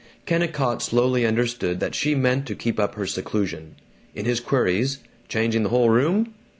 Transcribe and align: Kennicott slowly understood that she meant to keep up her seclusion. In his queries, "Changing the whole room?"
Kennicott 0.25 0.81
slowly 0.81 1.27
understood 1.27 1.79
that 1.79 1.93
she 1.93 2.15
meant 2.15 2.47
to 2.47 2.55
keep 2.55 2.79
up 2.79 2.95
her 2.95 3.05
seclusion. 3.05 3.75
In 4.15 4.25
his 4.25 4.39
queries, 4.39 4.97
"Changing 5.27 5.61
the 5.61 5.69
whole 5.69 5.91
room?" 5.91 6.33